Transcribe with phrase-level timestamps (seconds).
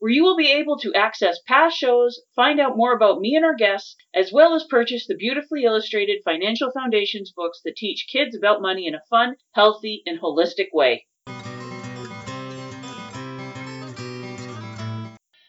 [0.00, 3.44] where you will be able to access past shows, find out more about me and
[3.44, 8.36] our guests, as well as purchase the beautifully illustrated Financial Foundations books that teach kids
[8.36, 11.04] about money in a fun, healthy, and holistic way.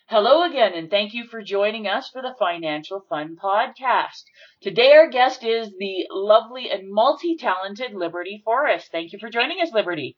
[0.07, 4.23] Hello again, and thank you for joining us for the Financial Fun Podcast.
[4.59, 8.89] Today, our guest is the lovely and multi talented Liberty Forrest.
[8.91, 10.17] Thank you for joining us, Liberty.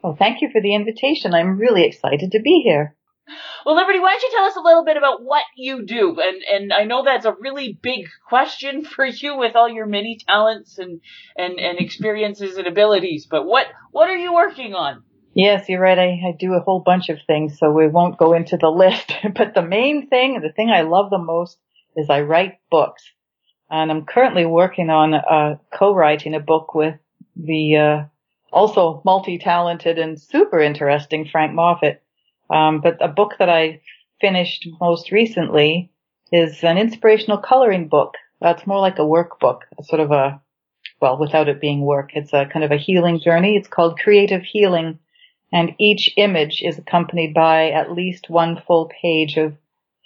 [0.00, 1.34] Well, thank you for the invitation.
[1.34, 2.94] I'm really excited to be here.
[3.64, 6.16] Well, Liberty, why don't you tell us a little bit about what you do?
[6.20, 10.18] And and I know that's a really big question for you with all your many
[10.26, 11.00] talents and
[11.36, 13.26] and, and experiences and abilities.
[13.30, 15.04] But what what are you working on?
[15.34, 15.98] Yes, you're right.
[15.98, 19.12] I, I do a whole bunch of things, so we won't go into the list.
[19.34, 21.58] but the main thing, the thing I love the most,
[21.96, 23.02] is I write books,
[23.70, 26.96] and I'm currently working on uh, co-writing a book with
[27.36, 28.04] the uh,
[28.52, 32.02] also multi-talented and super interesting Frank Moffat.
[32.52, 33.80] Um, but a book that I
[34.20, 35.90] finished most recently
[36.30, 38.14] is an inspirational coloring book.
[38.40, 40.40] That's more like a workbook, a sort of a,
[41.00, 43.56] well, without it being work, it's a kind of a healing journey.
[43.56, 44.98] It's called Creative Healing.
[45.52, 49.54] And each image is accompanied by at least one full page of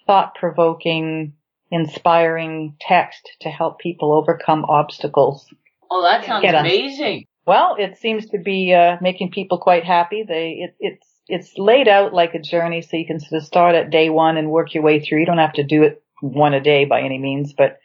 [0.07, 1.35] thought provoking,
[1.71, 5.47] inspiring text to help people overcome obstacles.
[5.91, 7.27] Oh, that sounds amazing.
[7.47, 10.25] Well, it seems to be uh, making people quite happy.
[10.27, 13.75] They, it, it's it's laid out like a journey so you can sort of start
[13.75, 15.21] at day one and work your way through.
[15.21, 17.79] You don't have to do it one a day by any means, but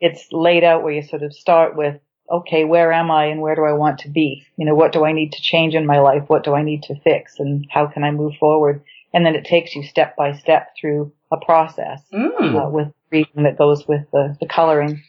[0.00, 2.00] it's laid out where you sort of start with,
[2.30, 4.46] okay, where am I and where do I want to be?
[4.56, 6.24] You know, what do I need to change in my life?
[6.26, 8.82] What do I need to fix and how can I move forward?
[9.12, 12.66] And then it takes you step by step through a process mm.
[12.66, 15.02] uh, with reading that goes with the, the coloring.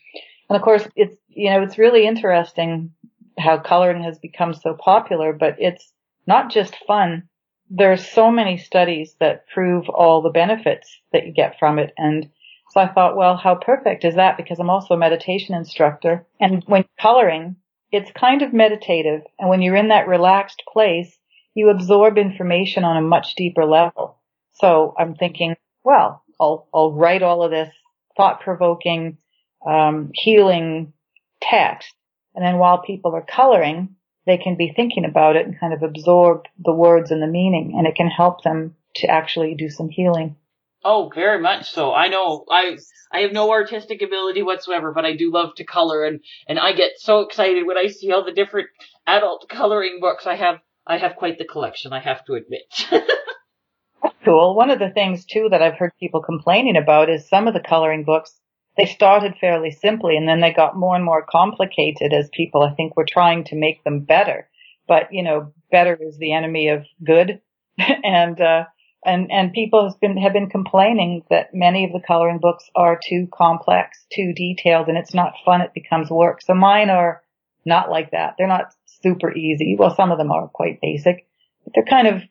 [0.50, 2.94] And of course, it's, you know, it's really interesting
[3.38, 5.92] how coloring has become so popular, but it's
[6.28, 7.24] not just fun
[7.70, 11.94] there's so many studies that prove all the benefits that you get from it.
[11.98, 12.30] And
[12.72, 14.38] so I thought, well, how perfect is that?
[14.38, 16.26] Because I'm also a meditation instructor.
[16.40, 17.56] And when coloring,
[17.92, 19.22] it's kind of meditative.
[19.40, 21.18] And when you're in that relaxed place,
[21.54, 24.20] you absorb information on a much deeper level.
[24.54, 27.74] So I'm thinking, well, I'll, I'll write all of this
[28.18, 29.18] thought provoking,
[29.66, 30.94] um, healing
[31.42, 31.94] text.
[32.36, 35.84] And then while people are coloring, they can be thinking about it and kind of
[35.84, 39.90] absorb the words and the meaning and it can help them to actually do some
[39.90, 40.36] healing.
[40.84, 41.94] Oh, very much so.
[41.94, 42.78] I know I
[43.12, 46.74] I have no artistic ability whatsoever, but I do love to color and and I
[46.74, 48.70] get so excited when I see all the different
[49.08, 50.28] adult coloring books.
[50.28, 52.72] I have I have quite the collection, I have to admit.
[52.92, 54.56] That's cool.
[54.56, 57.60] One of the things too that I've heard people complaining about is some of the
[57.68, 58.40] coloring books
[58.78, 62.74] they started fairly simply and then they got more and more complicated as people, I
[62.74, 64.50] think, were trying to make them better.
[64.88, 67.42] But, you know, better is the enemy of good.
[67.78, 68.66] and, uh,
[69.06, 73.00] and, and people have been, have been complaining that many of the coloring books are
[73.08, 75.62] too complex, too detailed, and it's not fun.
[75.62, 76.42] It becomes work.
[76.42, 77.22] So mine are
[77.66, 78.36] not like that.
[78.38, 79.76] They're not super easy.
[79.78, 81.28] Well, some of them are quite basic,
[81.64, 82.24] but they're kind of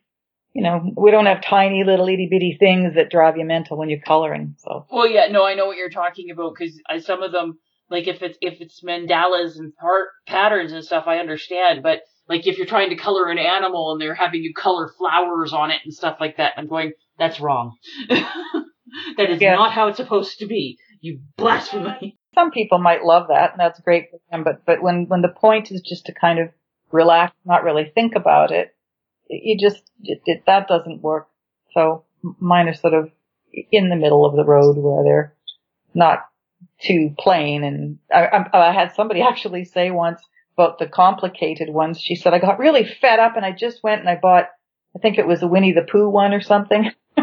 [0.55, 3.89] you know, we don't have tiny little itty bitty things that drive you mental when
[3.89, 4.55] you're coloring.
[4.59, 4.87] So.
[4.89, 8.21] Well, yeah, no, I know what you're talking about because some of them, like if
[8.21, 11.83] it's if it's mandalas and part patterns and stuff, I understand.
[11.83, 15.51] But like if you're trying to color an animal and they're having you color flowers
[15.51, 17.75] on it and stuff like that, I'm going, that's wrong.
[18.07, 19.55] that is yeah.
[19.55, 20.77] not how it's supposed to be.
[21.01, 22.17] You blasphemy.
[22.33, 24.45] Some people might love that, and that's great for them.
[24.45, 26.47] But but when when the point is just to kind of
[26.93, 28.74] relax, not really think about it,
[29.29, 31.27] you just it, it, that doesn't work.
[31.73, 32.03] So
[32.39, 33.11] mine are sort of
[33.71, 35.33] in the middle of the road where they're
[35.93, 36.25] not
[36.81, 37.63] too plain.
[37.63, 40.21] And I, I, I had somebody actually say once
[40.57, 41.99] about the complicated ones.
[41.99, 44.49] She said I got really fed up and I just went and I bought
[44.95, 46.91] I think it was a Winnie the Pooh one or something.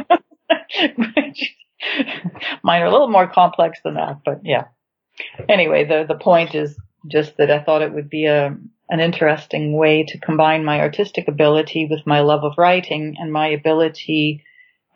[2.62, 4.66] Mine are a little more complex than that, but yeah.
[5.48, 6.78] Anyway, the the point is
[7.10, 8.56] just that I thought it would be a
[8.90, 13.48] an interesting way to combine my artistic ability with my love of writing and my
[13.48, 14.44] ability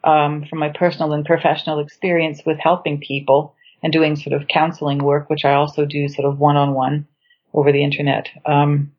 [0.05, 4.99] um, from my personal and professional experience with helping people and doing sort of counseling
[4.99, 7.06] work, which I also do sort of one on one
[7.53, 8.29] over the internet.
[8.44, 8.93] Um,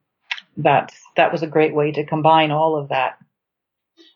[0.58, 3.18] that's that was a great way to combine all of that.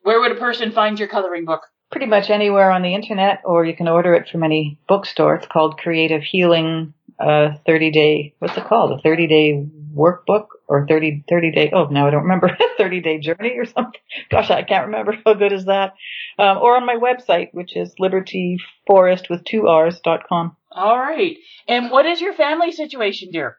[0.03, 1.61] Where would a person find your coloring book?
[1.91, 5.35] Pretty much anywhere on the internet, or you can order it from any bookstore.
[5.35, 8.33] It's called Creative Healing uh, 30 Day.
[8.39, 8.97] What's it called?
[8.97, 11.71] A 30 Day Workbook or 30 30 Day?
[11.73, 12.57] Oh, now I don't remember.
[12.77, 13.99] 30 Day Journey or something.
[14.29, 15.17] Gosh, I can't remember.
[15.25, 15.93] How good is that?
[16.39, 20.55] Um, or on my website, which is libertyforrest with two R's dot com.
[20.71, 21.35] All right.
[21.67, 23.57] And what is your family situation, dear?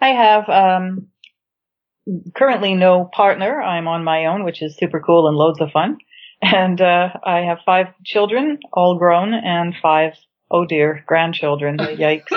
[0.00, 1.08] I have um,
[2.36, 3.60] currently no partner.
[3.60, 5.98] I'm on my own, which is super cool and loads of fun.
[6.40, 10.12] And uh, I have five children, all grown, and five,
[10.50, 11.78] oh dear, grandchildren.
[11.80, 12.30] Yikes.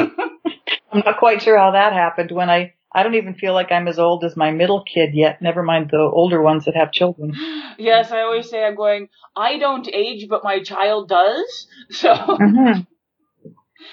[0.92, 3.88] I'm not quite sure how that happened when I, I don't even feel like I'm
[3.88, 7.34] as old as my middle kid yet, never mind the older ones that have children.
[7.78, 11.68] Yes, I always say I'm going, I don't age, but my child does.
[11.90, 12.14] So.
[12.14, 12.82] Mm-hmm.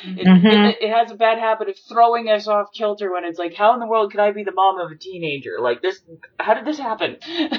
[0.05, 0.47] It, mm-hmm.
[0.47, 3.73] it, it, has a bad habit of throwing us off kilter when it's like, how
[3.75, 5.57] in the world could I be the mom of a teenager?
[5.61, 6.03] Like this,
[6.39, 7.17] how did this happen?
[7.31, 7.59] mm,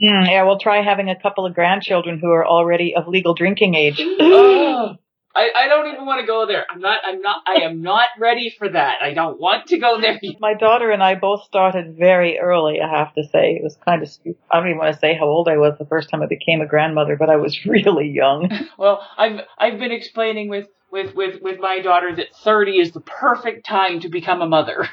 [0.00, 4.00] yeah, we'll try having a couple of grandchildren who are already of legal drinking age.
[4.20, 4.96] oh,
[5.34, 6.66] I, I don't even want to go there.
[6.68, 9.00] I'm not, I'm not, I am not ready for that.
[9.00, 10.18] I don't want to go there.
[10.40, 13.52] My daughter and I both started very early, I have to say.
[13.52, 14.40] It was kind of stupid.
[14.50, 16.60] I don't even want to say how old I was the first time I became
[16.60, 18.50] a grandmother, but I was really young.
[18.78, 23.00] well, I've, I've been explaining with, with, with, with my daughter that 30 is the
[23.00, 24.88] perfect time to become a mother.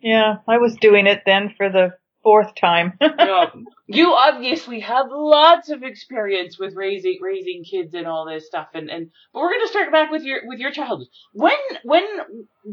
[0.00, 2.98] yeah, I was doing it then for the fourth time.
[3.86, 8.90] you obviously have lots of experience with raising raising kids and all this stuff and,
[8.90, 11.08] and but we're gonna start back with your with your childhood.
[11.32, 11.52] When
[11.84, 12.04] when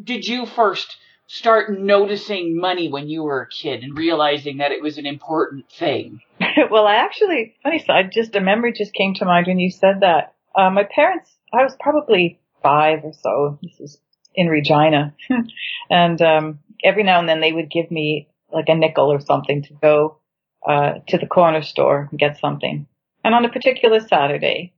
[0.03, 0.97] did you first
[1.27, 5.69] start noticing money when you were a kid and realizing that it was an important
[5.71, 6.21] thing?
[6.71, 10.01] well I actually funny I just a memory just came to mind when you said
[10.01, 10.33] that.
[10.55, 13.59] Uh, my parents I was probably five or so.
[13.61, 13.99] This was
[14.35, 15.15] in Regina.
[15.89, 19.63] and um, every now and then they would give me like a nickel or something
[19.63, 20.19] to go
[20.67, 22.88] uh, to the corner store and get something.
[23.23, 24.73] And on a particular Saturday,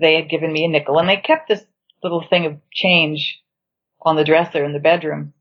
[0.00, 1.64] they had given me a nickel and they kept this
[2.02, 3.40] little thing of change
[4.02, 5.32] on the dresser in the bedroom.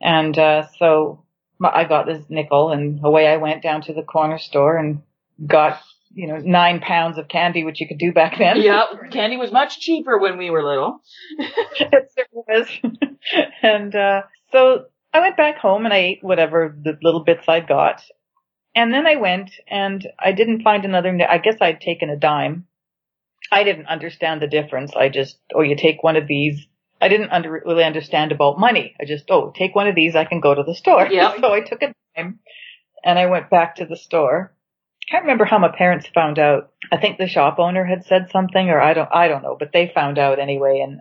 [0.00, 1.24] And uh, so
[1.62, 5.02] I got this nickel and away I went down to the corner store and
[5.46, 5.80] got
[6.14, 8.60] you know, nine pounds of candy, which you could do back then.
[8.60, 11.00] Yeah, Candy was much cheaper when we were little.
[11.38, 12.68] it was.
[13.62, 17.60] and, uh, so I went back home and I ate whatever the little bits I
[17.60, 18.02] got.
[18.74, 22.66] And then I went and I didn't find another, I guess I'd taken a dime.
[23.50, 24.92] I didn't understand the difference.
[24.96, 26.66] I just, oh, you take one of these.
[27.00, 28.94] I didn't under, really understand about money.
[28.98, 30.16] I just, oh, take one of these.
[30.16, 31.06] I can go to the store.
[31.10, 31.34] Yeah.
[31.40, 32.38] So I took a dime
[33.04, 34.54] and I went back to the store
[35.12, 36.72] can't remember how my parents found out.
[36.90, 39.70] I think the shop owner had said something or I don't, I don't know, but
[39.72, 40.80] they found out anyway.
[40.82, 41.00] And,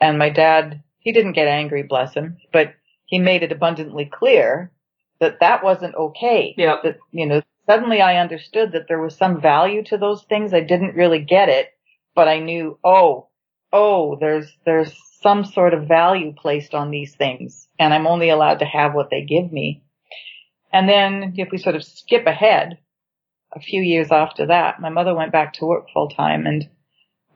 [0.00, 2.74] and my dad, he didn't get angry, bless him, but
[3.12, 4.72] he made it abundantly clear
[5.20, 6.54] that that wasn't okay.
[6.56, 6.76] Yeah.
[6.82, 10.54] That, you know, suddenly I understood that there was some value to those things.
[10.54, 11.68] I didn't really get it,
[12.14, 13.28] but I knew, oh,
[13.70, 18.60] oh, there's, there's some sort of value placed on these things and I'm only allowed
[18.60, 19.82] to have what they give me.
[20.72, 22.78] And then if we sort of skip ahead,
[23.54, 26.66] a few years after that, my mother went back to work full time and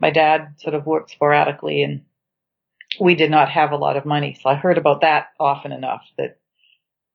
[0.00, 2.00] my dad sort of worked sporadically and
[3.00, 4.38] we did not have a lot of money.
[4.40, 6.38] So I heard about that often enough that,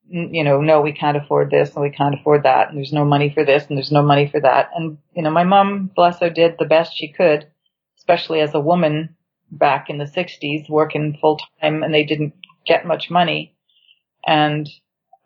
[0.08, 3.06] you know, no, we can't afford this and we can't afford that and there's no
[3.06, 4.70] money for this and there's no money for that.
[4.75, 7.48] And, you know, my mom, bless her, did the best she could,
[7.98, 9.16] especially as a woman
[9.51, 12.34] back in the 60s working full time and they didn't
[12.66, 13.56] get much money.
[14.25, 14.70] And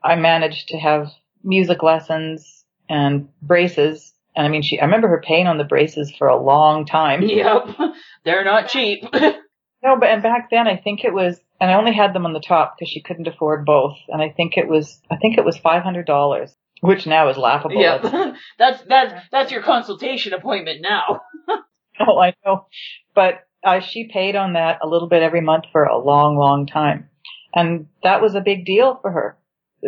[0.03, 1.09] I managed to have
[1.43, 4.13] music lessons and braces.
[4.35, 7.21] And I mean, she, I remember her paying on the braces for a long time.
[7.23, 7.77] Yep.
[8.23, 9.03] They're not cheap.
[9.85, 12.33] no, but, and back then I think it was, and I only had them on
[12.33, 13.95] the top because she couldn't afford both.
[14.09, 17.79] And I think it was, I think it was $500, which now is laughable.
[17.79, 21.21] Yeah, that's, that's, that's your consultation appointment now.
[21.99, 22.67] oh, I know.
[23.13, 26.65] But uh, she paid on that a little bit every month for a long, long
[26.65, 27.09] time.
[27.53, 29.37] And that was a big deal for her.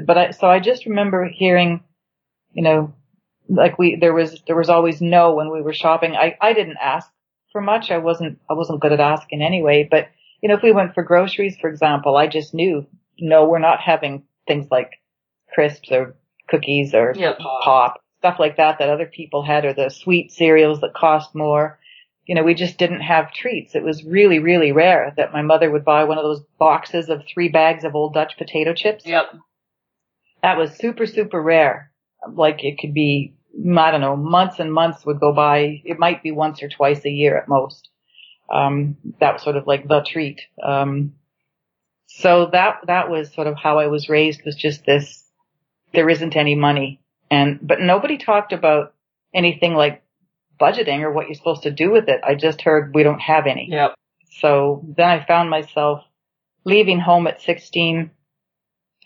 [0.06, 1.84] But I, so I just remember hearing
[2.58, 2.94] you know,
[3.48, 6.16] like we, there was, there was always no when we were shopping.
[6.16, 7.08] I, I didn't ask
[7.52, 7.92] for much.
[7.92, 10.10] I wasn't, I wasn't good at asking anyway, but
[10.42, 12.86] you know, if we went for groceries, for example, I just knew,
[13.20, 14.92] no, we're not having things like
[15.54, 16.16] crisps or
[16.48, 17.40] cookies or yep.
[17.40, 21.80] pop, stuff like that that other people had or the sweet cereals that cost more.
[22.28, 23.74] you know, we just didn't have treats.
[23.74, 27.24] It was really, really rare that my mother would buy one of those boxes of
[27.34, 29.06] three bags of old Dutch potato chips.
[29.06, 29.26] Yep.
[30.44, 31.92] That was super, super rare.
[32.30, 35.82] Like it could be, I don't know, months and months would go by.
[35.84, 37.90] It might be once or twice a year at most.
[38.54, 40.42] Um, that was sort of like the treat.
[40.64, 41.14] Um,
[42.06, 45.24] so that, that was sort of how I was raised was just this,
[45.94, 47.02] there isn't any money.
[47.30, 48.94] And, but nobody talked about
[49.34, 50.04] anything like
[50.60, 52.22] budgeting or what you're supposed to do with it.
[52.24, 53.68] I just heard we don't have any.
[53.72, 53.96] Yep.
[54.40, 56.04] So then I found myself
[56.64, 58.12] leaving home at 16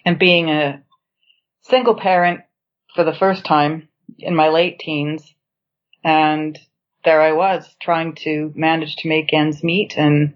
[0.05, 0.83] and being a
[1.61, 2.41] single parent
[2.95, 3.87] for the first time
[4.19, 5.33] in my late teens.
[6.03, 6.57] And
[7.03, 10.35] there I was trying to manage to make ends meet and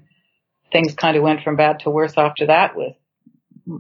[0.72, 2.96] things kind of went from bad to worse after that with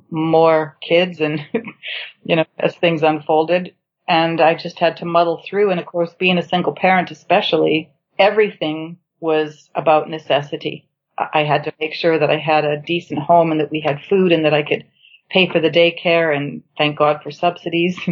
[0.09, 1.41] more kids and,
[2.23, 3.73] you know, as things unfolded
[4.07, 5.71] and I just had to muddle through.
[5.71, 10.87] And of course, being a single parent, especially, everything was about necessity.
[11.17, 14.03] I had to make sure that I had a decent home and that we had
[14.09, 14.85] food and that I could
[15.29, 17.99] pay for the daycare and thank God for subsidies.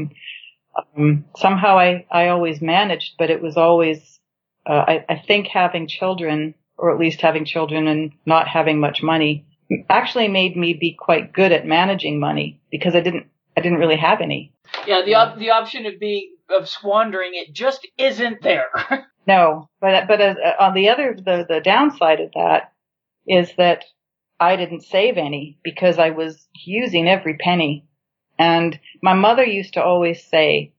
[0.76, 4.20] um, somehow I, I always managed, but it was always,
[4.66, 9.04] uh, I, I think having children, or at least having children and not having much
[9.04, 9.46] money,
[9.90, 13.28] actually made me be quite good at managing money because I didn't,
[13.58, 14.54] I didn't really have any.
[14.88, 18.66] Yeah, the op- the option of being of squandering it just isn't there.
[19.28, 22.74] no, but but as, uh, on the other the the downside of that
[23.28, 23.86] is that
[24.40, 27.86] I didn't save any because I was using every penny.
[28.38, 30.74] And my mother used to always say,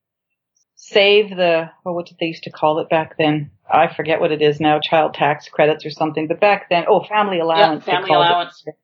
[0.75, 3.51] save the, well, what did they used to call it back then?
[3.71, 6.29] I forget what it is now, child tax credits or something.
[6.29, 7.85] But back then, oh, family allowance.
[7.87, 8.63] Yeah, family allowance.
[8.67, 8.75] It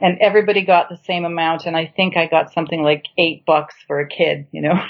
[0.00, 3.74] and everybody got the same amount and I think I got something like eight bucks
[3.86, 4.80] for a kid, you know.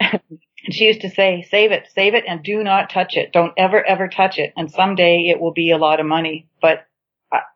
[0.00, 0.20] and
[0.70, 3.32] she used to say, save it, save it and do not touch it.
[3.32, 4.52] Don't ever, ever touch it.
[4.56, 6.48] And someday it will be a lot of money.
[6.60, 6.86] But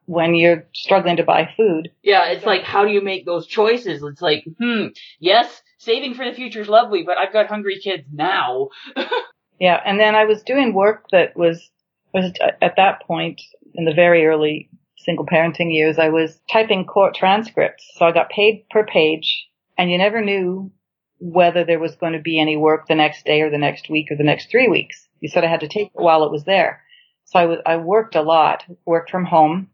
[0.07, 1.91] when you're struggling to buy food.
[2.03, 4.03] Yeah, it's like, how do you make those choices?
[4.03, 8.05] It's like, hmm, yes, saving for the future is lovely, but I've got hungry kids
[8.13, 8.69] now.
[9.61, 11.71] yeah, and then I was doing work that was,
[12.13, 13.41] was at that point
[13.75, 14.71] in the very early
[15.05, 17.85] single parenting years, I was typing court transcripts.
[17.97, 19.47] So I got paid per page
[19.77, 20.73] and you never knew
[21.19, 24.11] whether there was going to be any work the next day or the next week
[24.11, 25.07] or the next three weeks.
[25.21, 26.83] You sort of had to take it while it was there.
[27.27, 29.71] So I was, I worked a lot, worked from home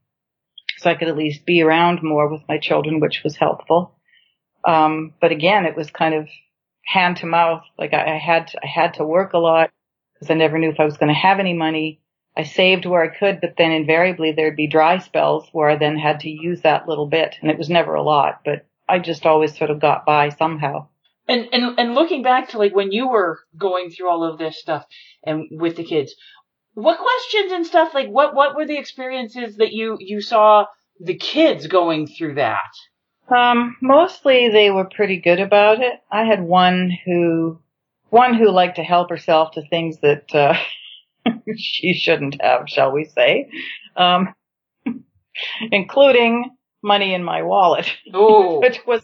[0.81, 3.95] so I could at least be around more with my children, which was helpful.
[4.67, 6.29] Um, but again, it was kind of
[6.85, 7.63] hand to mouth.
[7.79, 9.71] Like I, I had, to, I had to work a lot
[10.15, 12.01] because I never knew if I was going to have any money.
[12.37, 15.99] I saved where I could, but then invariably there'd be dry spells where I then
[15.99, 17.37] had to use that little bit.
[17.43, 20.89] And it was never a lot, but I just always sort of got by somehow.
[21.29, 24.59] And, and, and looking back to like when you were going through all of this
[24.59, 24.87] stuff
[25.23, 26.15] and with the kids,
[26.75, 30.67] what questions and stuff, like what, what were the experiences that you, you saw
[31.01, 32.71] the kids going through that?
[33.35, 35.95] Um, mostly they were pretty good about it.
[36.11, 37.61] I had one who,
[38.09, 40.55] one who liked to help herself to things that, uh,
[41.57, 43.51] she shouldn't have, shall we say,
[43.97, 44.35] um,
[45.71, 46.51] including
[46.83, 49.03] money in my wallet, which was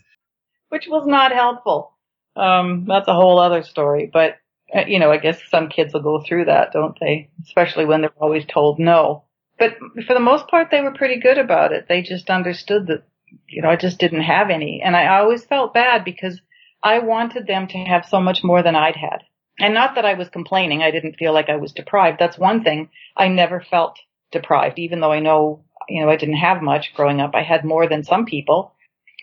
[0.69, 1.93] which was not helpful.
[2.35, 4.37] Um, that's a whole other story, but
[4.75, 7.31] Uh, you know, I guess some kids will go through that, don't they?
[7.45, 9.25] Especially when they're always told no.
[9.59, 11.87] But for the most part, they were pretty good about it.
[11.89, 13.05] They just understood that,
[13.49, 14.83] you know, I just didn't have any.
[14.85, 16.41] And I always felt bad because
[16.83, 19.23] I wanted them to have so much more than I'd had.
[19.59, 20.83] And not that I was complaining.
[20.83, 22.19] I didn't feel like I was deprived.
[22.19, 22.91] That's one thing.
[23.17, 23.99] I never felt
[24.31, 27.31] deprived, even though I know, you know, I didn't have much growing up.
[27.35, 28.75] I had more than some people.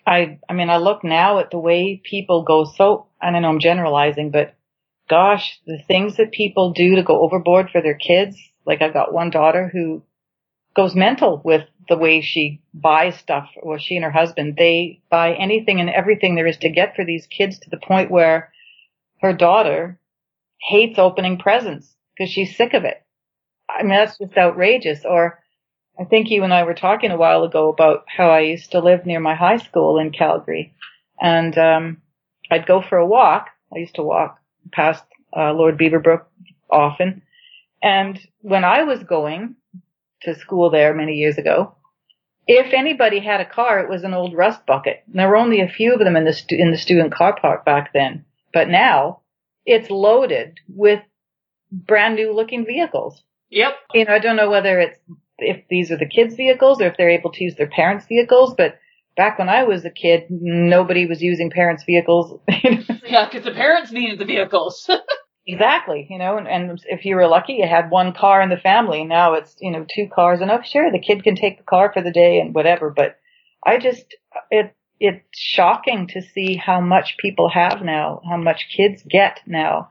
[0.08, 3.50] I, I mean, I look now at the way people go so, I don't know,
[3.50, 4.56] I'm generalizing, but
[5.14, 8.36] gosh, the things that people do to go overboard for their kids.
[8.66, 10.02] Like I've got one daughter who
[10.76, 15.36] goes mental with the way she buys stuff, or she and her husband, they buy
[15.36, 18.52] anything and everything there is to get for these kids to the point where
[19.22, 20.00] her daughter
[20.60, 23.00] hates opening presents because she's sick of it.
[23.70, 25.06] I mean, that's just outrageous.
[25.06, 25.44] Or
[26.00, 28.80] I think you and I were talking a while ago about how I used to
[28.80, 30.74] live near my high school in Calgary
[31.22, 32.02] and, um,
[32.50, 33.50] I'd go for a walk.
[33.72, 34.40] I used to walk
[34.72, 35.04] past,
[35.36, 36.26] uh, Lord Beaverbrook
[36.70, 37.22] often.
[37.82, 39.56] And when I was going
[40.22, 41.76] to school there many years ago,
[42.48, 45.04] if anybody had a car, it was an old rust bucket.
[45.08, 47.38] And there were only a few of them in the stu- in the student car
[47.40, 48.26] park back then.
[48.54, 49.22] But now
[49.66, 51.02] it's loaded with
[51.72, 53.24] brand new looking vehicles.
[53.50, 53.74] Yep.
[53.94, 55.00] You know, I don't know whether it's
[55.38, 58.56] if these are the kids' vehicles or if they're able to use their parents' vehicles,
[58.58, 58.78] but
[59.16, 62.40] back when I was a kid, nobody was using parents' vehicles.
[62.48, 64.90] yeah, because the parents needed the vehicles.
[65.46, 68.56] Exactly, you know, and, and if you were lucky, you had one car in the
[68.56, 69.04] family.
[69.04, 71.92] Now it's, you know, two cars and oh, sure, the kid can take the car
[71.92, 72.90] for the day and whatever.
[72.90, 73.18] But
[73.66, 74.06] I just,
[74.50, 79.90] it, it's shocking to see how much people have now, how much kids get now.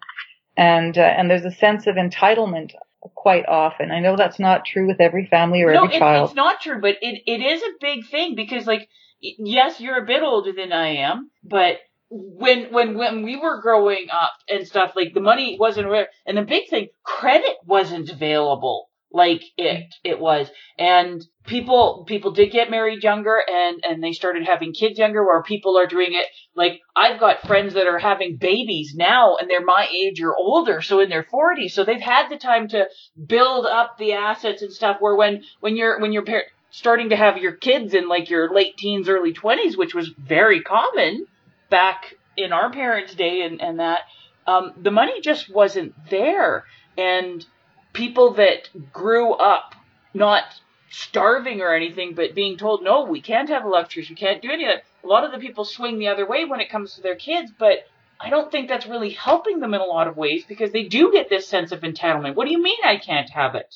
[0.56, 2.70] And, uh, and there's a sense of entitlement
[3.14, 3.90] quite often.
[3.90, 6.30] I know that's not true with every family or no, every child.
[6.30, 8.88] it's not true, but it, it is a big thing because, like,
[9.22, 11.78] yes, you're a bit older than I am, but
[12.10, 16.36] when when when we were growing up and stuff, like the money wasn't rare, and
[16.36, 22.70] the big thing, credit wasn't available like it it was, and people people did get
[22.70, 26.26] married younger, and and they started having kids younger, where people are doing it.
[26.54, 30.80] Like I've got friends that are having babies now, and they're my age or older,
[30.80, 32.86] so in their 40s, so they've had the time to
[33.26, 34.96] build up the assets and stuff.
[35.00, 38.52] Where when when you're when you're par- starting to have your kids in like your
[38.52, 41.26] late teens, early 20s, which was very common
[41.70, 44.00] back in our parents' day and, and that,
[44.46, 46.64] um, the money just wasn't there.
[46.96, 47.44] And
[47.92, 49.74] people that grew up
[50.14, 50.44] not
[50.90, 54.64] starving or anything, but being told, no, we can't have luxuries, we can't do any
[54.64, 54.84] of that.
[55.04, 57.52] A lot of the people swing the other way when it comes to their kids,
[57.56, 57.86] but
[58.18, 61.12] I don't think that's really helping them in a lot of ways because they do
[61.12, 62.34] get this sense of entitlement.
[62.34, 63.74] What do you mean I can't have it?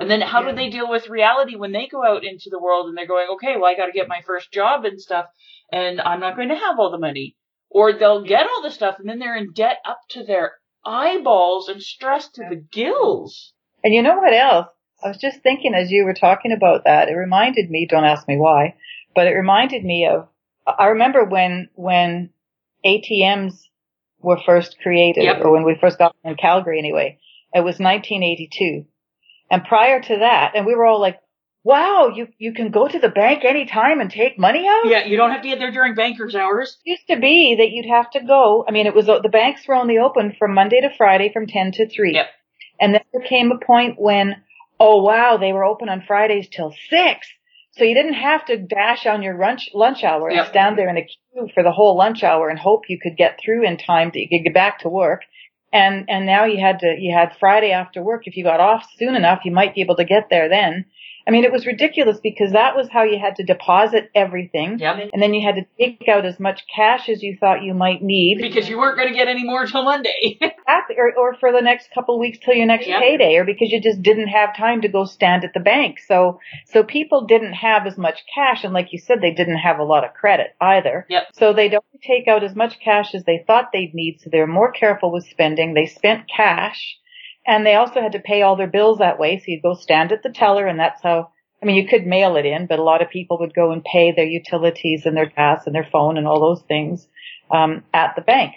[0.00, 0.50] And then how Yeah.
[0.50, 3.28] do they deal with reality when they go out into the world and they're going,
[3.30, 5.26] okay, well, I got to get my first job and stuff,
[5.72, 7.36] and I'm not going to have all the money.
[7.70, 10.52] Or they'll get all the stuff and then they're in debt up to their
[10.86, 13.52] eyeballs and stressed to the gills.
[13.84, 14.68] And you know what else?
[15.04, 18.26] I was just thinking as you were talking about that, it reminded me, don't ask
[18.26, 18.74] me why,
[19.14, 20.28] but it reminded me of,
[20.66, 22.30] I remember when, when
[22.84, 23.60] ATMs
[24.20, 25.44] were first created, Yep.
[25.44, 27.18] or when we first got them in Calgary anyway,
[27.52, 28.86] it was 1982.
[29.50, 31.18] And prior to that, and we were all like,
[31.64, 34.88] wow, you, you can go to the bank anytime and take money out?
[34.88, 36.76] Yeah, you don't have to get there during banker's hours.
[36.84, 38.64] It used to be that you'd have to go.
[38.66, 41.72] I mean, it was the banks were only open from Monday to Friday from 10
[41.72, 42.14] to 3.
[42.14, 42.26] Yep.
[42.80, 44.36] And then there came a point when,
[44.78, 47.26] oh wow, they were open on Fridays till 6.
[47.72, 50.48] So you didn't have to dash on your lunch lunch hour and Yep.
[50.48, 53.38] stand there in a queue for the whole lunch hour and hope you could get
[53.44, 55.22] through in time that you could get back to work.
[55.72, 58.26] And and now you had to you had Friday after work.
[58.26, 60.86] If you got off soon enough, you might be able to get there then.
[61.28, 64.78] I mean, it was ridiculous because that was how you had to deposit everything.
[64.78, 65.10] Yep.
[65.12, 68.02] And then you had to take out as much cash as you thought you might
[68.02, 68.38] need.
[68.40, 70.38] Because you weren't going to get any more till Monday.
[70.96, 73.00] Or, or for the next couple of weeks till your next Yep.
[73.00, 75.98] payday, or because you just didn't have time to go stand at the bank.
[76.06, 79.78] So, so people didn't have as much cash, and like you said, they didn't have
[79.78, 81.06] a lot of credit either.
[81.08, 81.28] Yep.
[81.34, 84.46] So they don't take out as much cash as they thought they'd need, so they're
[84.46, 85.74] more careful with spending.
[85.74, 86.98] They spent cash,
[87.48, 89.38] and they also had to pay all their bills that way.
[89.38, 91.30] So you'd go stand at the teller, and that's how.
[91.60, 93.82] I mean, you could mail it in, but a lot of people would go and
[93.82, 97.08] pay their utilities and their gas and their phone and all those things
[97.50, 98.52] um, at the bank.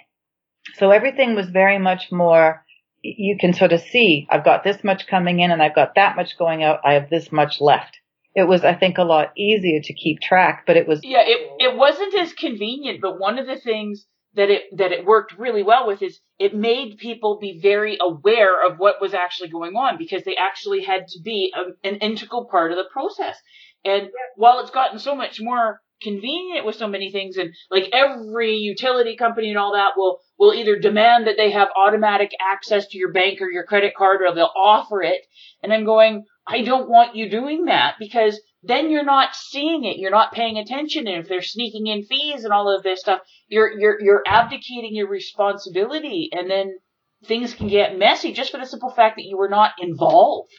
[0.74, 2.64] So everything was very much more,
[3.02, 6.14] you can sort of see, I've got this much coming in and I've got that
[6.14, 6.78] much going out.
[6.84, 7.98] I have this much left.
[8.36, 11.50] It was, I think, a lot easier to keep track, but it was, Yeah, it
[11.58, 15.62] it wasn't as convenient, but one of the things that it that it worked really
[15.62, 19.98] well with is it made people be very aware of what was actually going on
[19.98, 23.36] because they actually had to be a, an integral part of the process.
[23.84, 28.56] And while it's gotten so much more convenient with so many things and like every
[28.56, 32.98] utility company and all that will will either demand that they have automatic access to
[32.98, 35.20] your bank or your credit card or they'll offer it
[35.62, 39.98] and I'm going I don't want you doing that because then you're not seeing it.
[39.98, 41.06] You're not paying attention.
[41.06, 44.94] And if they're sneaking in fees and all of this stuff, you're, you're, you're abdicating
[44.94, 46.28] your responsibility.
[46.32, 46.78] And then
[47.24, 50.50] things can get messy just for the simple fact that you were not involved.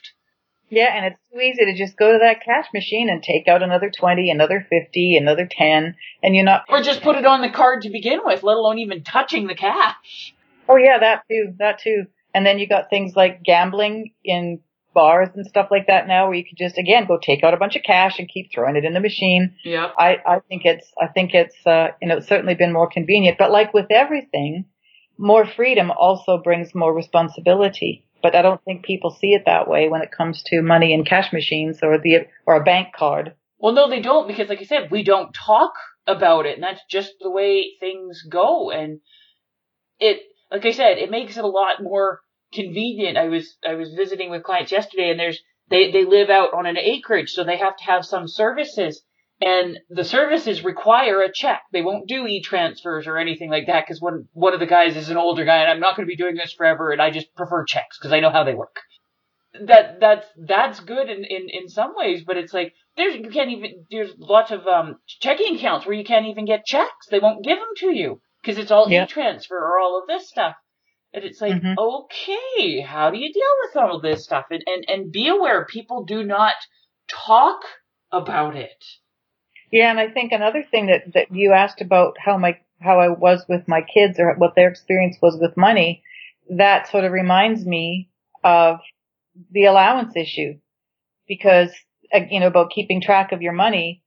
[0.70, 3.62] yeah, and it's too easy to just go to that cash machine and take out
[3.62, 7.50] another 20, another 50, another 10, and you're not, Or just put it on the
[7.50, 10.34] card to begin with, let alone even touching the cash.
[10.68, 12.04] oh yeah, that too, that too.
[12.34, 14.60] And then you got things like gambling in
[14.94, 17.58] bars and stuff like that now where you could just, again, go take out a
[17.58, 19.56] bunch of cash and keep throwing it in the machine.
[19.64, 19.90] Yeah.
[19.98, 23.36] I, I think it's, I think it's, uh, you know, it's certainly been more convenient,
[23.36, 24.66] but like with everything,
[25.18, 28.06] more freedom also brings more responsibility.
[28.22, 31.06] But I don't think people see it that way when it comes to money and
[31.06, 33.34] cash machines or the, or a bank card.
[33.58, 35.72] Well, no, they don't because, like I said, we don't talk
[36.06, 38.70] about it, and that's just the way things go.
[38.70, 39.00] And
[39.98, 42.20] it, like I said, it makes it a lot more
[42.54, 43.16] convenient.
[43.18, 45.40] I was I was visiting with clients yesterday, and there's
[45.70, 49.02] they they live out on an acreage, so they have to have some services,
[49.40, 51.62] and the services require a check.
[51.72, 54.96] They won't do e transfers or anything like that because one one of the guys
[54.96, 57.10] is an older guy, and I'm not going to be doing this forever, and I
[57.10, 58.76] just prefer checks because I know how they work.
[59.66, 63.50] That that's that's good in, in in some ways, but it's like there's you can't
[63.50, 67.06] even there's lots of um checking accounts where you can't even get checks.
[67.08, 69.04] They won't give them to you because it's all Yeah.
[69.04, 70.56] e-transfer or all of this stuff.
[71.14, 71.78] And it's like, mm-hmm.
[71.78, 74.46] okay, how do you deal with all this stuff?
[74.50, 76.54] And, and, and be aware people do not
[77.08, 77.60] talk
[78.10, 78.84] about it.
[79.70, 83.10] Yeah, and I think another thing that, that you asked about how my, how I
[83.10, 86.02] was with my kids or what their experience was with money,
[86.50, 88.10] that sort of reminds me
[88.42, 88.80] of
[89.52, 90.54] the allowance issue
[91.28, 91.70] because,
[92.12, 94.02] uh, you know, about keeping track of your money.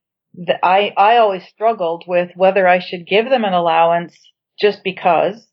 [0.61, 4.13] I, I always struggled with whether I should give them an allowance
[4.59, 5.47] just because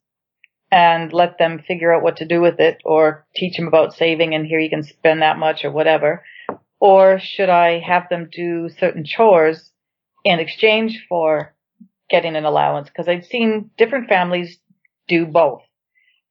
[0.74, 4.34] and let them figure out what to do with it or teach them about saving
[4.34, 6.24] and here you can spend that much or whatever.
[6.80, 9.70] Or should I have them do certain chores
[10.24, 11.54] in exchange for
[12.10, 12.90] getting an allowance?
[12.90, 14.58] Cause I've seen different families
[15.06, 15.62] do both.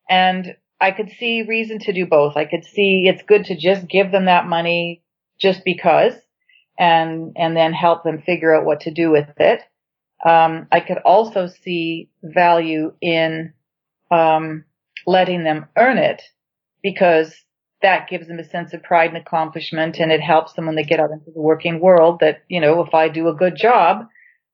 [0.10, 2.36] And I could see reason to do both.
[2.36, 5.03] I could see it's good to just give them that money
[5.39, 6.15] just because
[6.77, 9.62] and, and then help them figure out what to do with it.
[10.25, 13.53] Um, I could also see value in
[14.13, 14.65] um,
[15.08, 16.21] letting them earn it
[16.82, 17.34] because
[17.82, 20.84] that gives them a sense of pride and accomplishment and it helps them when they
[20.84, 24.08] get out into the working world that, you know, if I do a good job,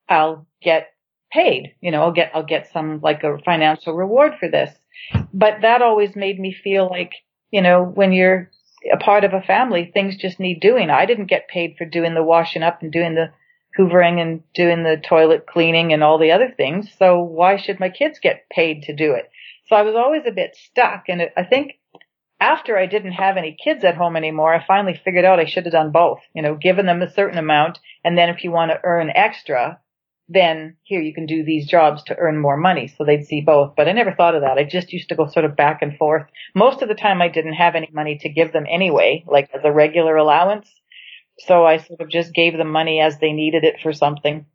[0.08, 0.94] I'll get
[1.32, 4.74] paid, you know, I'll get, I'll get some like a financial reward for this.
[5.34, 7.12] But that always made me feel like,
[7.52, 8.50] you know, when you're
[8.92, 10.90] a part of a family, things just need doing.
[10.90, 13.32] I didn't get paid for doing the washing up and doing the
[13.78, 16.90] hoovering and doing the toilet cleaning and all the other things.
[16.98, 19.30] So why should my kids get paid to do it?
[19.70, 21.06] So I was always a bit stuck.
[21.08, 21.74] And it, I think
[22.40, 25.66] after I didn't have any kids at home anymore, I finally figured out I should
[25.66, 27.80] have done both, you know, given them a certain amount.
[28.04, 29.80] And then if you want to earn extra,
[30.28, 32.88] then here you can do these jobs to earn more money.
[32.88, 33.76] So they'd see both.
[33.76, 34.58] But I never thought of that.
[34.58, 36.24] I just used to go sort of back and forth.
[36.56, 39.62] Most of the time I didn't have any money to give them anyway, like as
[39.64, 40.70] a regular allowance.
[41.40, 44.46] So I sort of just gave them money as they needed it for something.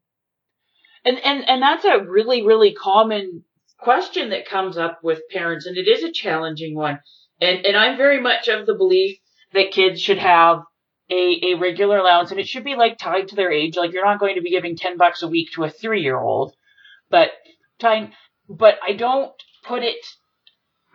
[1.04, 3.44] And, and, and that's a really, really common
[3.78, 7.00] question that comes up with parents, and it is a challenging one.
[7.40, 9.18] And, and I'm very much of the belief
[9.52, 10.62] that kids should have
[11.10, 13.76] a, a regular allowance, and it should be like tied to their age.
[13.76, 16.18] Like you're not going to be giving 10 bucks a week to a three year
[16.18, 16.54] old,
[17.10, 17.30] but
[17.78, 18.12] time,
[18.48, 19.32] but I don't
[19.64, 20.04] put it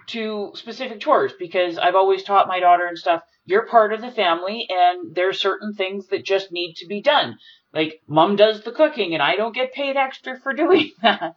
[0.10, 4.12] to specific chores because I've always taught my daughter and stuff, you're part of the
[4.12, 7.38] family and there's certain things that just need to be done.
[7.74, 11.36] Like mom does the cooking and I don't get paid extra for doing that.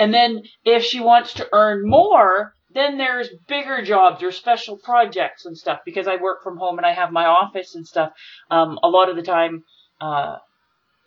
[0.00, 5.44] And then if she wants to earn more, then there's bigger jobs or special projects
[5.44, 8.12] and stuff because I work from home and I have my office and stuff.
[8.50, 9.64] Um, a lot of the time,
[10.00, 10.38] uh,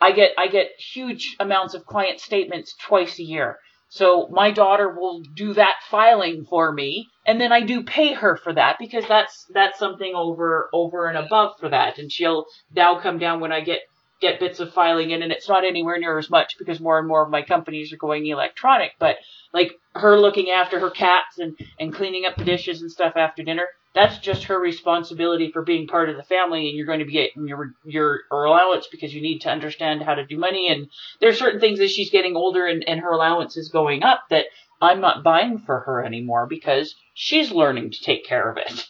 [0.00, 3.58] I get I get huge amounts of client statements twice a year.
[3.88, 8.36] So my daughter will do that filing for me, and then I do pay her
[8.36, 11.98] for that because that's that's something over over and above for that.
[11.98, 13.80] And she'll now come down when I get
[14.20, 17.08] get bits of filing in, and it's not anywhere near as much because more and
[17.08, 18.92] more of my companies are going electronic.
[18.98, 19.16] But
[19.52, 23.42] like her looking after her cats and and cleaning up the dishes and stuff after
[23.42, 27.04] dinner, that's just her responsibility for being part of the family, and you're going to
[27.04, 30.68] be getting your your allowance because you need to understand how to do money.
[30.68, 30.88] And
[31.20, 34.46] there's certain things as she's getting older and and her allowance is going up that
[34.80, 38.86] I'm not buying for her anymore because she's learning to take care of it.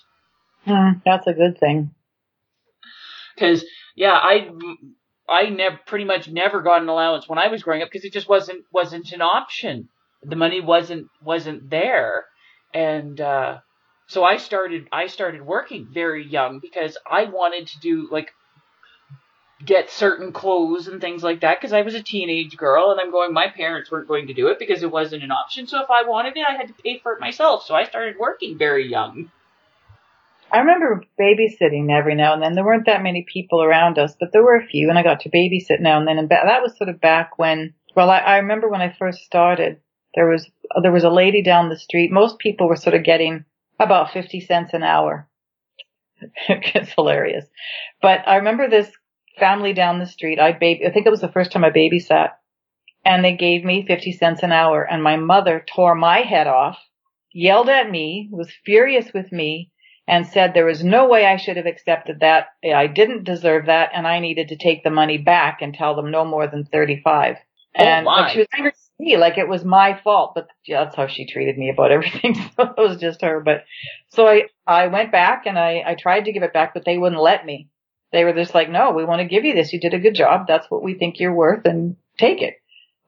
[0.67, 1.95] Mm, that's a good thing.
[3.35, 4.51] Because yeah, I
[5.29, 8.13] I never pretty much never got an allowance when I was growing up because it
[8.13, 9.89] just wasn't wasn't an option.
[10.23, 12.27] The money wasn't wasn't there,
[12.73, 13.59] and uh,
[14.07, 18.33] so I started I started working very young because I wanted to do like
[19.65, 23.11] get certain clothes and things like that because I was a teenage girl and I'm
[23.11, 25.67] going my parents weren't going to do it because it wasn't an option.
[25.67, 27.65] So if I wanted it, I had to pay for it myself.
[27.65, 29.31] So I started working very young.
[30.53, 32.55] I remember babysitting every now and then.
[32.55, 35.21] There weren't that many people around us, but there were a few, and I got
[35.21, 36.19] to babysit now and then.
[36.19, 37.75] And that was sort of back when.
[37.97, 39.81] Well, I, I remember when I first started.
[40.15, 40.49] There was
[40.83, 42.13] there was a lady down the street.
[42.13, 43.45] Most people were sort of getting
[43.81, 45.29] about fifty cents an hour.
[46.49, 47.45] it's hilarious,
[48.01, 48.91] but I remember this
[49.39, 50.39] family down the street.
[50.39, 50.87] I baby.
[50.87, 52.31] I think it was the first time I babysat,
[53.05, 54.85] and they gave me fifty cents an hour.
[54.85, 56.79] And my mother tore my head off,
[57.33, 59.73] yelled at me, was furious with me
[60.07, 62.49] and said there was no way I should have accepted that.
[62.65, 66.11] I didn't deserve that and I needed to take the money back and tell them
[66.11, 67.37] no more than 35.
[67.75, 70.95] And oh she was angry with me, like it was my fault, but yeah, that's
[70.97, 72.35] how she treated me about everything.
[72.35, 73.41] So it was just her.
[73.41, 73.65] But
[74.11, 76.99] so I, I went back and I, I tried to give it back, but they
[76.99, 77.69] wouldn't let me.
[78.13, 79.73] They were just like, no, we want to give you this.
[79.73, 80.47] You did a good job.
[80.47, 82.55] That's what we think you're worth and take it.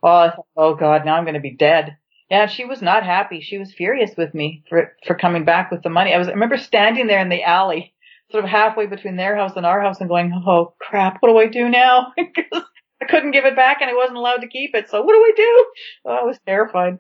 [0.03, 1.97] Well, I thought, oh God, now I'm going to be dead.
[2.31, 3.41] Yeah, she was not happy.
[3.41, 6.13] She was furious with me for for coming back with the money.
[6.13, 7.95] I was I remember standing there in the alley,
[8.33, 11.39] sort of halfway between their house and our house, and going, "Oh crap, what do
[11.39, 12.65] I do now?" Because
[13.03, 14.89] I couldn't give it back and I wasn't allowed to keep it.
[14.89, 15.67] So what do I do?
[16.07, 16.99] Oh, I was terrified.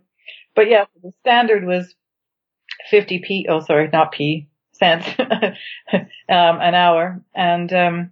[0.54, 1.94] But yeah, the standard was
[2.90, 5.56] 50 p, oh sorry, not p, cents, um,
[6.28, 7.22] an hour.
[7.34, 8.10] And, um,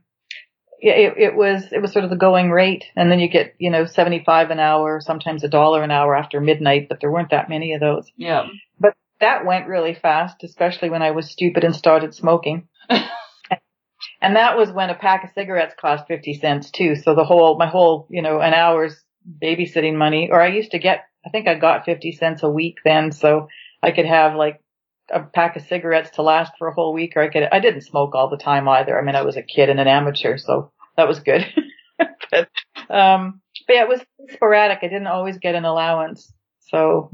[0.90, 2.84] it, it was, it was sort of the going rate.
[2.94, 6.40] And then you get, you know, 75 an hour, sometimes a dollar an hour after
[6.40, 8.10] midnight, but there weren't that many of those.
[8.16, 8.46] Yeah.
[8.78, 12.68] But that went really fast, especially when I was stupid and started smoking.
[12.90, 16.96] and that was when a pack of cigarettes cost 50 cents too.
[16.96, 18.94] So the whole, my whole, you know, an hour's
[19.42, 22.76] babysitting money, or I used to get, I think I got 50 cents a week
[22.84, 23.10] then.
[23.10, 23.48] So
[23.82, 24.60] I could have like
[25.10, 27.82] a pack of cigarettes to last for a whole week, or I could, I didn't
[27.82, 28.98] smoke all the time either.
[28.98, 31.44] I mean, I was a kid and an amateur, so that was good.
[31.98, 32.48] but,
[32.88, 34.00] um, but yeah, it was
[34.32, 34.78] sporadic.
[34.82, 36.32] I didn't always get an allowance.
[36.70, 37.10] So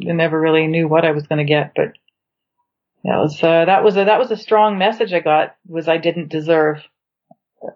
[0.00, 1.92] I never really knew what I was going to get, but
[3.04, 5.98] that was, uh, that was a, that was a strong message I got was I
[5.98, 6.78] didn't deserve.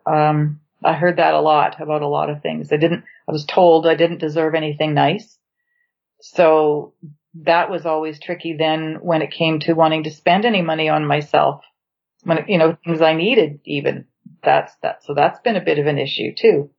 [0.07, 2.73] Um, I heard that a lot about a lot of things.
[2.73, 5.39] I didn't, I was told I didn't deserve anything nice.
[6.21, 6.95] So
[7.35, 11.07] that was always tricky then when it came to wanting to spend any money on
[11.07, 11.63] myself.
[12.25, 14.07] When, you know, things I needed even.
[14.43, 15.05] That's that.
[15.05, 16.71] So that's been a bit of an issue too.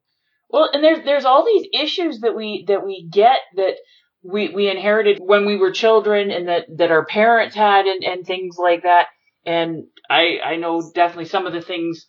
[0.50, 3.76] Well, and there's, there's all these issues that we, that we get that,
[4.24, 8.26] we we inherited when we were children and that that our parents had and and
[8.26, 9.08] things like that
[9.46, 12.06] and i i know definitely some of the things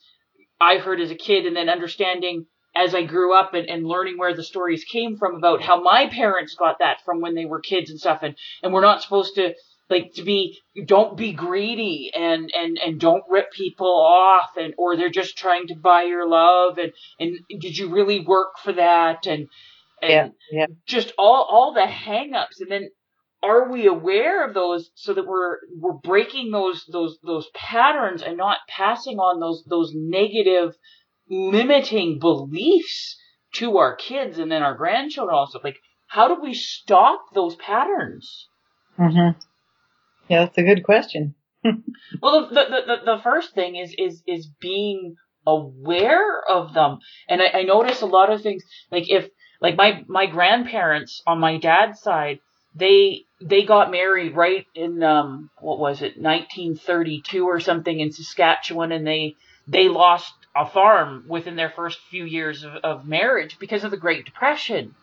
[0.60, 4.18] i heard as a kid and then understanding as i grew up and, and learning
[4.18, 7.60] where the stories came from about how my parents got that from when they were
[7.60, 8.20] kids and stuff.
[8.22, 9.54] And and we're not supposed to
[9.88, 14.96] like to be don't be greedy and and and don't rip people off and or
[14.96, 16.78] they're just trying to buy your love.
[16.78, 19.26] And and did you really work for that?
[19.26, 19.48] And
[20.02, 20.66] and yeah, yeah.
[20.86, 22.60] just all all the hangups.
[22.60, 22.88] And then
[23.42, 28.36] are we aware of those so that we're we're breaking those those those patterns and
[28.36, 30.76] not passing on those those negative
[31.30, 33.16] limiting beliefs
[33.54, 35.60] to our kids and then our grandchildren also.
[35.62, 38.48] Like how do we stop those patterns?
[38.98, 39.38] Mm-hmm.
[40.28, 41.34] yeah that's a good question.
[42.22, 45.16] Well the, the the the first thing is is is being
[45.46, 46.98] aware of them.
[47.28, 49.28] And I, I notice a lot of things like if
[49.60, 52.40] like my my grandparents on my dad's side,
[52.74, 58.92] they they got married right in um what was it 1932 or something in Saskatchewan,
[58.92, 63.84] and they they lost a farm within their first few years of, of marriage because
[63.84, 64.94] of the Great Depression,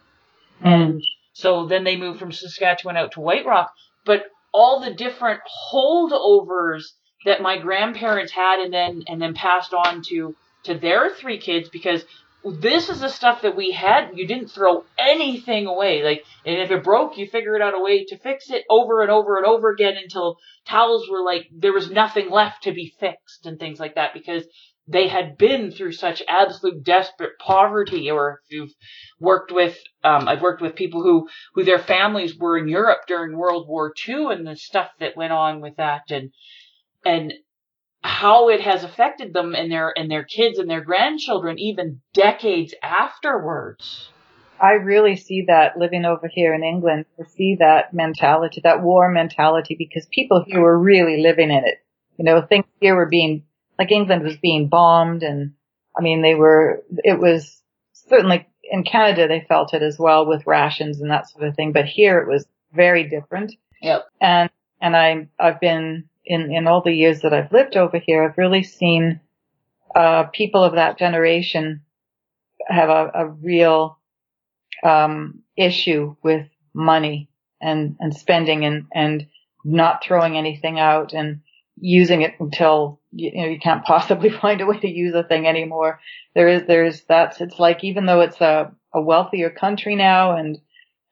[0.64, 0.68] mm.
[0.68, 3.74] and so then they moved from Saskatchewan out to White Rock,
[4.06, 6.84] but all the different holdovers
[7.26, 11.70] that my grandparents had and then and then passed on to to their three kids
[11.70, 12.04] because
[12.44, 14.12] this is the stuff that we had.
[14.14, 16.04] You didn't throw anything away.
[16.04, 19.12] Like, and if it broke, you figured out a way to fix it over and
[19.12, 23.46] over and over again until towels were like, there was nothing left to be fixed
[23.46, 24.46] and things like that because
[24.88, 28.74] they had been through such absolute desperate poverty or if you've
[29.20, 33.38] worked with, um, I've worked with people who, who their families were in Europe during
[33.38, 36.32] World War II and the stuff that went on with that and,
[37.06, 37.34] and
[38.02, 42.74] how it has affected them and their and their kids and their grandchildren even decades
[42.82, 44.10] afterwards.
[44.60, 47.06] I really see that living over here in England.
[47.20, 51.84] I see that mentality, that war mentality, because people here were really living in it.
[52.18, 53.44] You know, things here were being,
[53.78, 55.54] like England was being bombed and,
[55.98, 57.62] I mean, they were, it was
[57.94, 61.72] certainly in Canada they felt it as well with rations and that sort of thing,
[61.72, 63.54] but here it was very different.
[63.82, 64.08] Yep.
[64.20, 64.50] And,
[64.82, 68.38] and I, I've been in, in all the years that I've lived over here, I've
[68.38, 69.22] really seen,
[69.96, 71.82] uh, people of that generation
[72.68, 74.00] have a, a real,
[74.84, 77.30] um, issue with money
[77.62, 79.28] and, and spending and, and
[79.64, 81.42] not throwing anything out and
[81.80, 85.48] using it until you, know you can't possibly find a way to use a thing
[85.48, 86.00] anymore.
[86.36, 90.58] There is there's that's it's like even though it's a, a wealthier country now and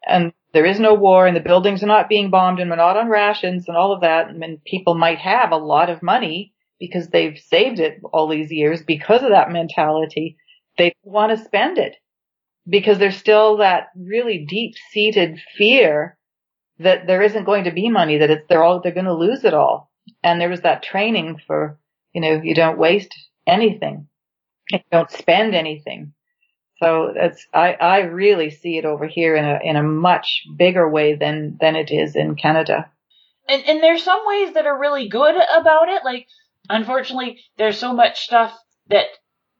[0.07, 2.95] and there is no war and the buildings are not being bombed and we're not
[2.95, 4.29] on rations and all of that.
[4.29, 8.81] And people might have a lot of money because they've saved it all these years
[8.81, 10.37] because of that mentality.
[10.77, 11.95] They want to spend it
[12.67, 16.17] because there's still that really deep seated fear
[16.79, 19.43] that there isn't going to be money, that it's, they're all, they're going to lose
[19.43, 19.91] it all.
[20.23, 21.79] And there was that training for,
[22.13, 23.13] you know, you don't waste
[23.47, 24.07] anything.
[24.71, 26.13] You don't spend anything.
[26.81, 30.89] So that's I, I really see it over here in a in a much bigger
[30.89, 32.91] way than than it is in Canada.
[33.47, 36.03] And and there's some ways that are really good about it.
[36.03, 36.27] Like
[36.69, 38.53] unfortunately, there's so much stuff
[38.89, 39.05] that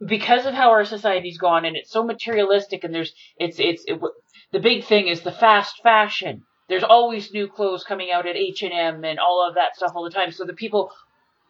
[0.06, 4.00] because of how our society's gone and it's so materialistic and there's it's it's it,
[4.52, 6.44] the big thing is the fast fashion.
[6.68, 10.10] There's always new clothes coming out at H&M and all of that stuff all the
[10.10, 10.32] time.
[10.32, 10.92] So the people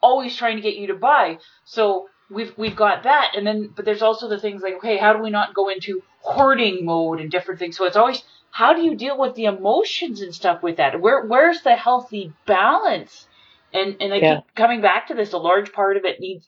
[0.01, 1.37] always trying to get you to buy.
[1.63, 5.13] So we've we've got that, and then but there's also the things like okay, how
[5.13, 7.77] do we not go into hoarding mode and different things?
[7.77, 10.99] So it's always how do you deal with the emotions and stuff with that?
[10.99, 13.27] Where where's the healthy balance?
[13.73, 14.35] And and I Yeah.
[14.35, 15.33] keep coming back to this.
[15.33, 16.45] A large part of it needs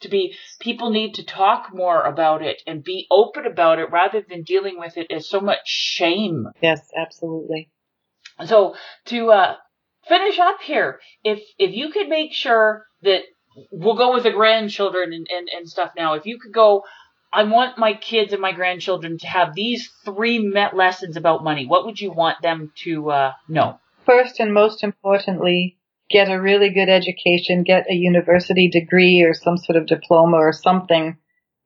[0.00, 4.22] to be people need to talk more about it and be open about it rather
[4.28, 6.46] than dealing with it as so much shame.
[6.60, 7.70] Yes, absolutely.
[8.46, 8.74] So
[9.06, 9.56] to uh,
[10.08, 13.22] finish up here, if if you could make sure that
[13.70, 16.82] we'll go with the grandchildren and, and, and stuff now, if you could go,
[17.32, 21.66] I want my kids and my grandchildren to have these three met lessons about money.
[21.66, 23.78] What would you want them to uh, know?
[24.06, 25.78] First and most importantly,
[26.10, 30.52] get a really good education, get a university degree or some sort of diploma or
[30.52, 31.16] something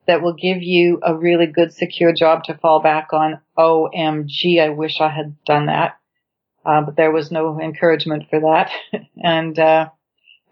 [0.07, 3.41] that will give you a really good secure job to fall back on.
[3.59, 5.99] OMG, I wish I had done that.
[6.69, 8.71] Uh, but there was no encouragement for that.
[9.23, 9.89] and, uh,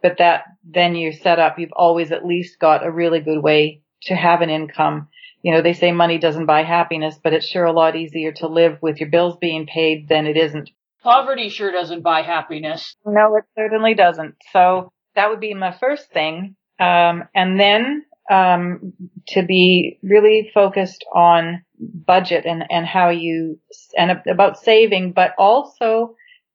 [0.02, 1.58] but that, then you're set up.
[1.58, 5.08] You've always at least got a really good way to have an income.
[5.42, 8.46] You know, they say money doesn't buy happiness, but it's sure a lot easier to
[8.46, 10.70] live with your bills being paid than it isn't
[11.02, 12.96] Poverty sure doesn't buy happiness.
[13.04, 14.34] no, it certainly doesn't.
[14.52, 16.56] So that would be my first thing.
[16.80, 18.92] Um, and then um,
[19.28, 23.58] to be really focused on budget and, and how you
[23.96, 26.14] and about saving, but also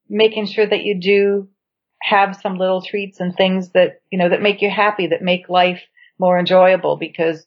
[0.10, 1.48] making sure that you do
[2.02, 5.50] have some little treats and things that you know that make you happy, that make
[5.50, 5.82] life
[6.20, 6.98] more enjoyable.
[6.98, 7.46] Because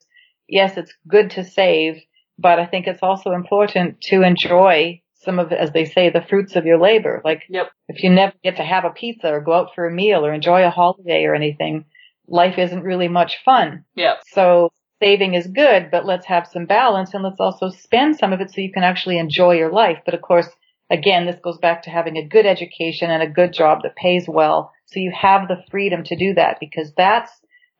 [0.48, 2.02] yes, it's good to save,
[2.38, 6.54] but I think it's also important to enjoy some of, as they say, the fruits
[6.54, 7.22] of your labor.
[7.24, 7.70] Like Yep.
[7.88, 10.32] if you never get to have a pizza or go out for a meal or
[10.32, 11.86] enjoy a holiday or anything,
[12.28, 13.84] life isn't really much fun.
[13.94, 14.16] Yeah.
[14.28, 14.70] So
[15.04, 18.50] saving is good, but let's have some balance and let's also spend some of it
[18.50, 19.98] so you can actually enjoy your life.
[20.06, 20.48] But of course,
[20.90, 24.24] again, this goes back to having a good education and a good job that pays
[24.26, 24.72] well.
[24.86, 27.30] So you have the freedom to do that because that's,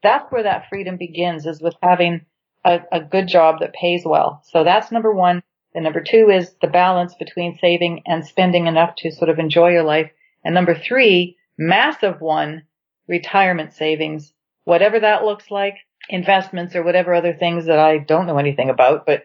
[0.03, 2.27] that's where that freedom begins is with having
[2.63, 4.43] a, a good job that pays well.
[4.45, 5.43] So that's number one.
[5.75, 9.71] And number two is the balance between saving and spending enough to sort of enjoy
[9.71, 10.11] your life.
[10.45, 12.65] And number three, massive one,
[13.09, 14.35] retirement savings,
[14.65, 19.07] whatever that looks like, investments or whatever other things that I don't know anything about,
[19.07, 19.25] but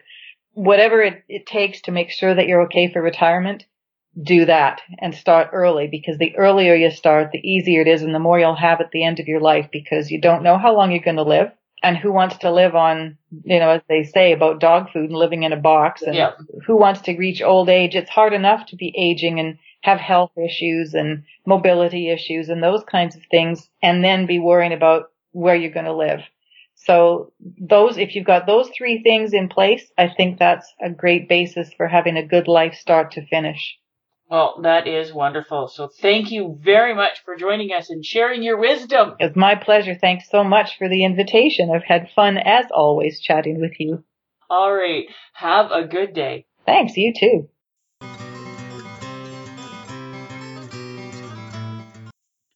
[0.52, 3.64] whatever it, it takes to make sure that you're okay for retirement,
[4.20, 8.14] do that and start early because the earlier you start, the easier it is and
[8.14, 10.74] the more you'll have at the end of your life because you don't know how
[10.74, 11.50] long you're going to live.
[11.82, 15.14] And who wants to live on, you know, as they say about dog food and
[15.18, 16.32] living in a box and Yeah.
[16.66, 17.94] who wants to reach old age?
[17.96, 22.84] It's hard enough to be aging and have health issues and mobility issues and those
[22.84, 26.20] kinds of things and then be worrying about where you're going to live.
[26.86, 31.28] So those, if you've got those three things in place, I think that's a great
[31.28, 33.76] basis for having a good life start to finish.
[34.30, 35.68] Well, that is wonderful.
[35.68, 39.16] So thank you very much for joining us and sharing your wisdom.
[39.18, 39.94] It's my pleasure.
[39.94, 41.70] Thanks so much for the invitation.
[41.70, 44.04] I've had fun as always chatting with you.
[44.48, 45.06] All right.
[45.34, 46.46] Have a good day.
[46.64, 47.48] Thanks, you too.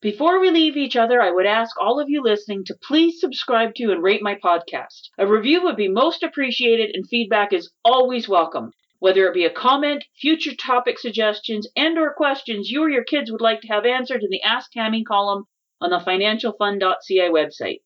[0.04, 3.74] Before we leave each other, I would ask all of you listening to please subscribe
[3.76, 5.08] to and rate my podcast.
[5.16, 8.72] A review would be most appreciated and feedback is always welcome.
[8.98, 13.32] Whether it be a comment, future topic suggestions, and or questions you or your kids
[13.32, 15.44] would like to have answered in the Ask Tammy column
[15.80, 17.80] on the financialfun.ca website.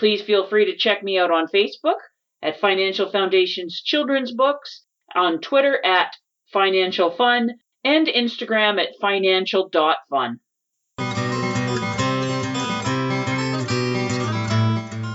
[0.00, 2.00] Please feel free to check me out on Facebook
[2.42, 6.16] at Financial Foundation's Children's Books, on Twitter at
[6.52, 7.50] Financial Fun,
[7.84, 10.40] and Instagram at financial.fun.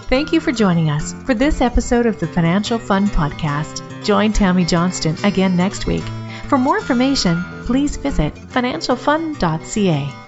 [0.09, 4.05] Thank you for joining us for this episode of the Financial Fun Podcast.
[4.05, 6.03] Join Tammy Johnston again next week.
[6.47, 10.26] For more information, please visit financialfun.ca.